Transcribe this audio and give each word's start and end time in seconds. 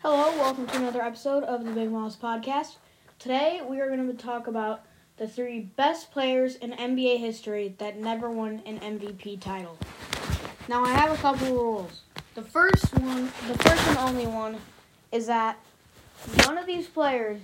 Hello, 0.00 0.30
welcome 0.38 0.64
to 0.68 0.76
another 0.76 1.02
episode 1.02 1.42
of 1.42 1.64
the 1.64 1.72
Big 1.72 1.90
Mouse 1.90 2.14
Podcast. 2.14 2.76
Today 3.18 3.60
we 3.68 3.80
are 3.80 3.88
going 3.88 4.06
to 4.06 4.14
talk 4.14 4.46
about 4.46 4.82
the 5.16 5.26
three 5.26 5.58
best 5.58 6.12
players 6.12 6.54
in 6.54 6.70
NBA 6.70 7.18
history 7.18 7.74
that 7.78 7.98
never 7.98 8.30
won 8.30 8.62
an 8.64 8.78
MVP 8.78 9.40
title. 9.40 9.76
Now 10.68 10.84
I 10.84 10.90
have 10.90 11.10
a 11.10 11.16
couple 11.16 11.52
rules. 11.52 12.02
The 12.36 12.42
first 12.42 12.96
one, 13.00 13.24
the 13.48 13.58
first 13.58 13.88
and 13.88 13.98
only 13.98 14.28
one, 14.28 14.58
is 15.10 15.26
that 15.26 15.58
none 16.44 16.56
of 16.56 16.66
these 16.66 16.86
players 16.86 17.40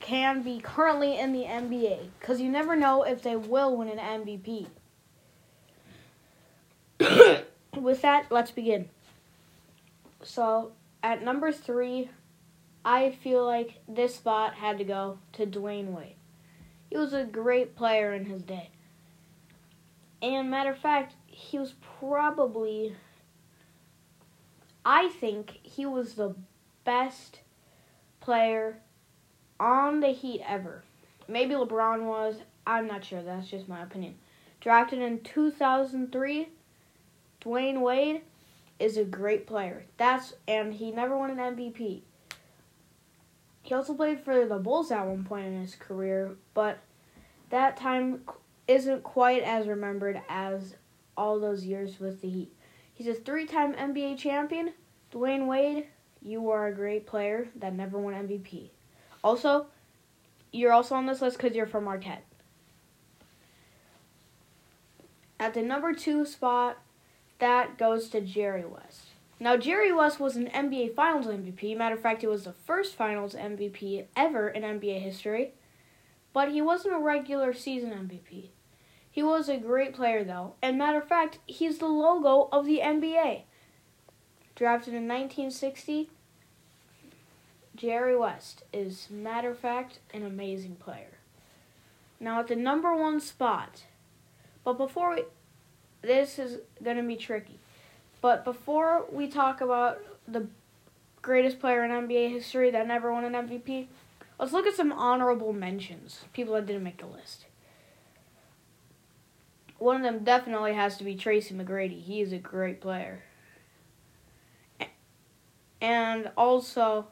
can 0.00 0.42
be 0.42 0.58
currently 0.58 1.20
in 1.20 1.32
the 1.32 1.44
NBA 1.44 2.08
because 2.18 2.40
you 2.40 2.48
never 2.48 2.74
know 2.74 3.04
if 3.04 3.22
they 3.22 3.36
will 3.36 3.76
win 3.76 3.96
an 3.96 4.26
MVP. 4.26 4.66
With 7.80 8.02
that, 8.02 8.26
let's 8.32 8.50
begin. 8.50 8.88
So 10.24 10.72
at 11.02 11.22
number 11.22 11.52
three, 11.52 12.10
I 12.84 13.10
feel 13.10 13.44
like 13.44 13.80
this 13.88 14.14
spot 14.16 14.54
had 14.54 14.78
to 14.78 14.84
go 14.84 15.18
to 15.34 15.46
Dwyane 15.46 15.92
Wade. 15.92 16.16
He 16.88 16.96
was 16.96 17.12
a 17.12 17.24
great 17.24 17.76
player 17.76 18.12
in 18.12 18.24
his 18.24 18.42
day. 18.42 18.70
And 20.22 20.50
matter 20.50 20.70
of 20.70 20.78
fact, 20.78 21.14
he 21.26 21.58
was 21.58 21.74
probably 21.98 22.96
I 24.84 25.08
think 25.08 25.58
he 25.62 25.84
was 25.84 26.14
the 26.14 26.34
best 26.84 27.40
player 28.20 28.78
on 29.58 30.00
the 30.00 30.08
Heat 30.08 30.42
ever. 30.46 30.82
Maybe 31.28 31.54
LeBron 31.54 32.04
was, 32.06 32.36
I'm 32.66 32.86
not 32.86 33.04
sure, 33.04 33.22
that's 33.22 33.48
just 33.48 33.68
my 33.68 33.82
opinion. 33.82 34.16
Drafted 34.60 35.00
in 35.00 35.20
2003, 35.20 36.48
Dwyane 37.40 37.80
Wade 37.80 38.22
is 38.80 38.96
a 38.96 39.04
great 39.04 39.46
player. 39.46 39.84
That's 39.98 40.34
and 40.48 40.74
he 40.74 40.90
never 40.90 41.16
won 41.16 41.30
an 41.30 41.56
MVP. 41.56 42.00
He 43.62 43.74
also 43.74 43.94
played 43.94 44.24
for 44.24 44.46
the 44.46 44.58
Bulls 44.58 44.90
at 44.90 45.06
one 45.06 45.22
point 45.22 45.46
in 45.46 45.60
his 45.60 45.76
career, 45.76 46.32
but 46.54 46.78
that 47.50 47.76
time 47.76 48.22
isn't 48.66 49.02
quite 49.02 49.42
as 49.42 49.68
remembered 49.68 50.20
as 50.28 50.74
all 51.16 51.38
those 51.38 51.64
years 51.64 52.00
with 52.00 52.22
the 52.22 52.28
Heat. 52.28 52.52
He's 52.94 53.06
a 53.06 53.14
three-time 53.14 53.74
NBA 53.74 54.18
champion. 54.18 54.72
Dwyane 55.12 55.46
Wade, 55.46 55.86
you 56.22 56.50
are 56.50 56.66
a 56.66 56.74
great 56.74 57.06
player 57.06 57.48
that 57.56 57.74
never 57.74 57.98
won 57.98 58.14
MVP. 58.14 58.70
Also, 59.22 59.66
you're 60.52 60.72
also 60.72 60.94
on 60.94 61.06
this 61.06 61.20
list 61.20 61.36
because 61.36 61.54
you're 61.54 61.66
from 61.66 61.84
Marquette. 61.84 62.24
At 65.38 65.54
the 65.54 65.62
number 65.62 65.92
two 65.92 66.24
spot, 66.24 66.78
that 67.40 67.78
goes 67.78 68.08
to 68.10 68.20
Jerry 68.20 68.64
West. 68.64 69.06
Now, 69.38 69.56
Jerry 69.56 69.90
West 69.90 70.20
was 70.20 70.36
an 70.36 70.48
NBA 70.48 70.94
Finals 70.94 71.26
MVP. 71.26 71.76
Matter 71.76 71.94
of 71.94 72.02
fact, 72.02 72.20
he 72.20 72.26
was 72.26 72.44
the 72.44 72.52
first 72.52 72.94
Finals 72.94 73.34
MVP 73.34 74.04
ever 74.14 74.48
in 74.50 74.62
NBA 74.62 75.00
history. 75.00 75.54
But 76.32 76.52
he 76.52 76.60
wasn't 76.60 76.94
a 76.94 77.00
regular 77.00 77.52
season 77.52 77.90
MVP. 77.90 78.50
He 79.10 79.22
was 79.22 79.48
a 79.48 79.56
great 79.56 79.94
player, 79.94 80.22
though. 80.22 80.54
And 80.62 80.78
matter 80.78 80.98
of 80.98 81.08
fact, 81.08 81.38
he's 81.46 81.78
the 81.78 81.86
logo 81.86 82.48
of 82.52 82.66
the 82.66 82.78
NBA. 82.78 83.42
Drafted 84.54 84.94
in 84.94 85.08
1960, 85.08 86.10
Jerry 87.74 88.16
West 88.16 88.62
is, 88.72 89.08
matter 89.10 89.50
of 89.50 89.58
fact, 89.58 90.00
an 90.12 90.22
amazing 90.22 90.76
player. 90.76 91.18
Now, 92.20 92.40
at 92.40 92.48
the 92.48 92.56
number 92.56 92.94
one 92.94 93.20
spot, 93.20 93.84
but 94.62 94.74
before 94.74 95.14
we, 95.14 95.24
this 96.02 96.38
is 96.38 96.58
going 96.82 96.96
to 96.96 97.02
be 97.02 97.16
tricky. 97.16 97.58
But 98.20 98.44
before 98.44 99.04
we 99.10 99.28
talk 99.28 99.60
about 99.60 100.00
the 100.28 100.46
greatest 101.22 101.60
player 101.60 101.84
in 101.84 101.90
NBA 101.90 102.30
history 102.30 102.70
that 102.70 102.86
never 102.86 103.12
won 103.12 103.24
an 103.24 103.48
MVP, 103.48 103.86
let's 104.38 104.52
look 104.52 104.66
at 104.66 104.74
some 104.74 104.92
honorable 104.92 105.52
mentions. 105.52 106.24
People 106.32 106.54
that 106.54 106.66
didn't 106.66 106.82
make 106.82 106.98
the 106.98 107.06
list. 107.06 107.46
One 109.78 109.96
of 109.96 110.02
them 110.02 110.24
definitely 110.24 110.74
has 110.74 110.98
to 110.98 111.04
be 111.04 111.14
Tracy 111.14 111.54
McGrady. 111.54 112.02
He 112.02 112.20
is 112.20 112.32
a 112.32 112.38
great 112.38 112.80
player. 112.80 113.22
And 115.80 116.30
also, 116.36 117.08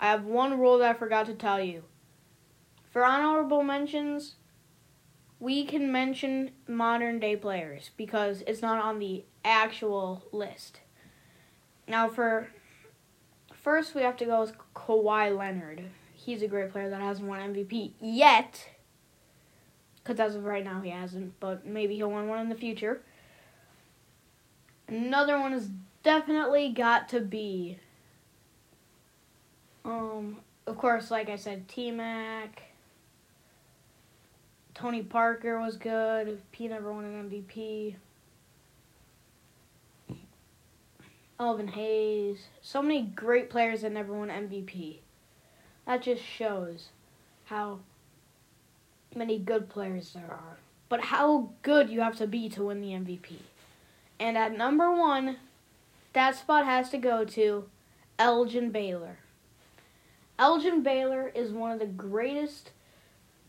I 0.00 0.06
have 0.06 0.24
one 0.24 0.60
rule 0.60 0.78
that 0.78 0.90
I 0.90 0.98
forgot 0.98 1.26
to 1.26 1.34
tell 1.34 1.60
you. 1.60 1.82
For 2.92 3.04
honorable 3.04 3.64
mentions, 3.64 4.36
we 5.40 5.64
can 5.64 5.90
mention 5.90 6.50
modern 6.66 7.18
day 7.18 7.36
players 7.36 7.90
because 7.96 8.42
it's 8.46 8.62
not 8.62 8.82
on 8.82 8.98
the 8.98 9.24
actual 9.44 10.24
list. 10.32 10.80
Now, 11.86 12.08
for 12.08 12.48
first, 13.52 13.94
we 13.94 14.02
have 14.02 14.16
to 14.18 14.24
go 14.24 14.40
with 14.40 14.54
Kawhi 14.74 15.36
Leonard. 15.36 15.82
He's 16.14 16.42
a 16.42 16.48
great 16.48 16.70
player 16.70 16.88
that 16.88 17.00
hasn't 17.00 17.28
won 17.28 17.40
MVP 17.40 17.92
yet. 18.00 18.70
Because 19.96 20.20
as 20.20 20.36
of 20.36 20.44
right 20.44 20.64
now, 20.64 20.80
he 20.80 20.90
hasn't, 20.90 21.38
but 21.40 21.66
maybe 21.66 21.96
he'll 21.96 22.10
win 22.10 22.28
one 22.28 22.40
in 22.40 22.48
the 22.48 22.54
future. 22.54 23.02
Another 24.86 25.40
one 25.40 25.52
has 25.52 25.70
definitely 26.02 26.70
got 26.70 27.08
to 27.08 27.20
be, 27.20 27.78
um, 29.84 30.36
of 30.66 30.76
course, 30.76 31.10
like 31.10 31.30
I 31.30 31.36
said, 31.36 31.68
T 31.68 31.90
Mac. 31.90 32.73
Tony 34.74 35.02
Parker 35.02 35.60
was 35.60 35.76
good. 35.76 36.40
P 36.52 36.68
never 36.68 36.92
won 36.92 37.04
an 37.04 37.30
MVP. 37.30 37.94
Elvin 41.38 41.68
Hayes. 41.68 42.46
So 42.60 42.82
many 42.82 43.02
great 43.02 43.50
players 43.50 43.82
that 43.82 43.92
never 43.92 44.12
won 44.12 44.28
MVP. 44.28 44.98
That 45.86 46.02
just 46.02 46.22
shows 46.22 46.88
how 47.44 47.80
many 49.14 49.38
good 49.38 49.68
players 49.68 50.12
there 50.12 50.30
are. 50.30 50.58
But 50.88 51.00
how 51.00 51.50
good 51.62 51.90
you 51.90 52.00
have 52.00 52.16
to 52.16 52.26
be 52.26 52.48
to 52.50 52.64
win 52.64 52.80
the 52.80 52.88
MVP. 52.88 53.36
And 54.18 54.36
at 54.38 54.56
number 54.56 54.92
one, 54.92 55.36
that 56.12 56.36
spot 56.36 56.64
has 56.64 56.90
to 56.90 56.98
go 56.98 57.24
to 57.24 57.64
Elgin 58.18 58.70
Baylor. 58.70 59.18
Elgin 60.38 60.82
Baylor 60.82 61.30
is 61.34 61.52
one 61.52 61.70
of 61.72 61.78
the 61.78 61.86
greatest 61.86 62.70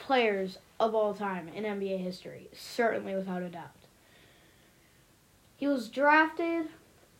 players 0.00 0.58
of 0.80 0.94
all 0.94 1.14
time 1.14 1.48
in 1.48 1.62
NBA 1.62 2.02
history, 2.02 2.48
certainly 2.52 3.14
without 3.14 3.42
a 3.42 3.48
doubt. 3.48 3.70
He 5.56 5.68
was 5.68 5.88
drafted, 5.88 6.68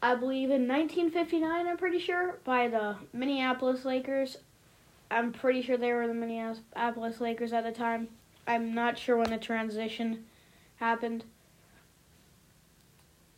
I 0.00 0.14
believe, 0.14 0.50
in 0.50 0.66
1959, 0.68 1.66
I'm 1.66 1.76
pretty 1.76 1.98
sure, 1.98 2.38
by 2.44 2.68
the 2.68 2.96
Minneapolis 3.12 3.84
Lakers. 3.84 4.38
I'm 5.10 5.32
pretty 5.32 5.60
sure 5.60 5.76
they 5.76 5.92
were 5.92 6.06
the 6.06 6.14
Minneapolis 6.14 7.20
Lakers 7.20 7.52
at 7.52 7.64
the 7.64 7.72
time. 7.72 8.08
I'm 8.46 8.74
not 8.74 8.96
sure 8.96 9.16
when 9.16 9.30
the 9.30 9.38
transition 9.38 10.24
happened. 10.76 11.24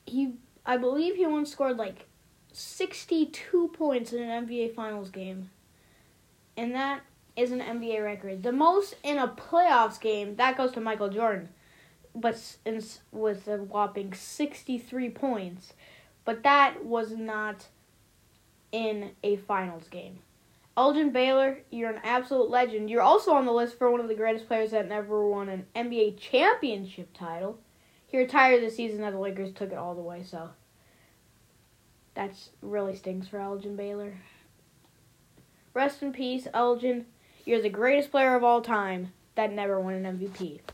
He, 0.04 0.34
I 0.66 0.76
believe 0.76 1.16
he 1.16 1.26
once 1.26 1.50
scored 1.50 1.78
like 1.78 2.06
62 2.52 3.70
points 3.72 4.12
in 4.12 4.22
an 4.22 4.46
NBA 4.46 4.74
Finals 4.74 5.10
game. 5.10 5.50
And 6.56 6.74
that 6.74 7.00
is 7.36 7.52
an 7.52 7.60
NBA 7.60 8.04
record. 8.04 8.42
The 8.42 8.52
most 8.52 8.96
in 9.02 9.18
a 9.18 9.28
playoffs 9.28 10.00
game 10.00 10.36
that 10.36 10.56
goes 10.56 10.72
to 10.72 10.80
Michael 10.80 11.08
Jordan, 11.08 11.48
but 12.14 12.56
with 13.12 13.48
a 13.48 13.56
whopping 13.58 14.12
63 14.14 15.10
points. 15.10 15.72
But 16.24 16.42
that 16.42 16.84
was 16.84 17.12
not 17.12 17.66
in 18.72 19.12
a 19.22 19.36
finals 19.36 19.88
game. 19.88 20.18
Elgin 20.76 21.10
Baylor, 21.10 21.58
you're 21.70 21.90
an 21.90 22.00
absolute 22.04 22.48
legend. 22.48 22.88
You're 22.88 23.02
also 23.02 23.32
on 23.32 23.44
the 23.44 23.52
list 23.52 23.76
for 23.76 23.90
one 23.90 24.00
of 24.00 24.08
the 24.08 24.14
greatest 24.14 24.46
players 24.46 24.70
that 24.70 24.88
never 24.88 25.26
won 25.28 25.48
an 25.48 25.66
NBA 25.74 26.18
championship 26.18 27.10
title. 27.12 27.58
He 28.06 28.16
retired 28.16 28.62
this 28.62 28.76
season 28.76 29.00
that 29.02 29.12
the 29.12 29.18
Lakers 29.18 29.52
took 29.52 29.72
it 29.72 29.78
all 29.78 29.94
the 29.94 30.00
way, 30.00 30.22
so 30.22 30.50
that's 32.14 32.50
really 32.60 32.96
stings 32.96 33.28
for 33.28 33.38
Elgin 33.38 33.76
Baylor. 33.76 34.14
Rest 35.74 36.02
in 36.02 36.12
peace, 36.12 36.48
Elgin. 36.52 37.06
You're 37.44 37.62
the 37.62 37.68
greatest 37.70 38.10
player 38.10 38.34
of 38.34 38.44
all 38.44 38.60
time 38.60 39.12
that 39.34 39.52
never 39.52 39.80
won 39.80 39.94
an 39.94 40.18
MVP. 40.18 40.60